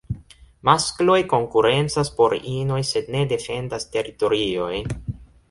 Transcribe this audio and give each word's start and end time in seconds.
Maskloj 0.69 1.17
konkurencas 1.33 2.09
por 2.21 2.35
inoj 2.53 2.81
sed 2.93 3.13
ne 3.17 3.23
defendas 3.35 3.87
teritoriojn. 3.99 4.93